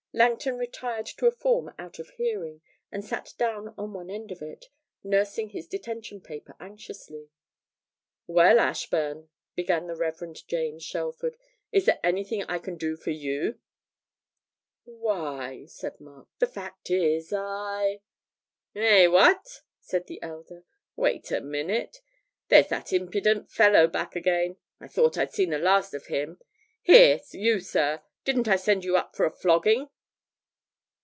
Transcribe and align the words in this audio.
Langton 0.13 0.57
retired 0.57 1.05
to 1.05 1.25
a 1.25 1.31
form 1.31 1.73
out 1.79 1.97
of 1.97 2.09
hearing, 2.09 2.59
and 2.91 3.01
sat 3.03 3.33
down 3.37 3.73
on 3.77 3.93
one 3.93 4.09
end 4.09 4.29
of 4.29 4.41
it, 4.41 4.65
nursing 5.05 5.51
his 5.51 5.69
detention 5.69 6.19
paper 6.19 6.53
anxiously. 6.59 7.29
'Well, 8.27 8.59
Ashburn,' 8.59 9.29
began 9.55 9.87
the 9.87 9.95
Reverend 9.95 10.45
James 10.49 10.83
Shelford, 10.83 11.37
'is 11.71 11.85
there 11.85 12.01
anything 12.03 12.43
I 12.43 12.59
can 12.59 12.75
do 12.75 12.97
for 12.97 13.11
you?' 13.11 13.61
'Why,' 14.83 15.63
said 15.67 16.01
Mark, 16.01 16.27
'the 16.39 16.47
fact 16.47 16.89
is, 16.89 17.31
I' 17.31 18.01
'Eh, 18.75 19.07
what?' 19.07 19.61
said 19.79 20.07
the 20.07 20.21
elder. 20.21 20.65
'Wait 20.97 21.31
a 21.31 21.39
minute 21.39 22.01
there's 22.49 22.67
that 22.67 22.91
impident 22.91 23.49
fellow 23.49 23.87
back 23.87 24.17
again! 24.17 24.57
I 24.77 24.89
thought 24.89 25.17
I'd 25.17 25.31
seen 25.33 25.51
the 25.51 25.57
last 25.57 25.93
of 25.93 26.07
him. 26.07 26.37
Here, 26.81 27.21
you 27.31 27.61
sir, 27.61 28.01
didn't 28.25 28.49
I 28.49 28.57
send 28.57 28.83
you 28.83 28.97
up 28.97 29.15
for 29.15 29.25
a 29.25 29.31
flogging?' 29.31 29.87